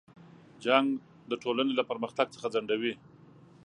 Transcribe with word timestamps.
جنګ 0.63 0.87
د 1.31 1.31
ټولنې 1.43 1.73
له 1.75 1.83
پرمختګ 1.89 2.27
څخه 2.35 2.47
ځنډوي. 2.53 2.93